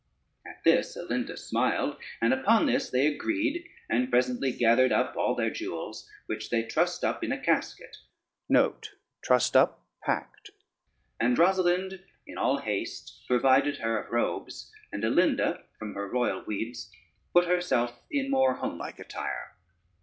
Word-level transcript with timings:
At 0.47 0.63
this 0.63 0.97
Alinda 0.97 1.37
smiled, 1.37 1.95
and 2.21 2.33
upon 2.33 2.65
this 2.65 2.89
they 2.89 3.05
agreed, 3.05 3.69
and 3.87 4.09
presently 4.09 4.51
gathered 4.51 4.91
up 4.91 5.15
all 5.15 5.35
their 5.35 5.51
jewels, 5.51 6.09
which 6.25 6.49
they 6.49 6.63
trussed 6.63 7.03
up 7.03 7.23
in 7.23 7.31
a 7.31 7.37
casket, 7.39 7.97
and 8.49 8.79
Rosalynde 11.37 12.03
in 12.25 12.37
all 12.39 12.57
haste 12.57 13.21
provided 13.27 13.77
her 13.77 13.99
of 14.03 14.11
robes, 14.11 14.71
and 14.91 15.03
Alinda, 15.03 15.65
from 15.77 15.93
her 15.93 16.09
royal 16.09 16.41
weeds, 16.45 16.89
put 17.31 17.45
herself 17.45 18.01
in 18.09 18.31
more 18.31 18.55
homelike 18.55 18.97
attire. 18.97 19.55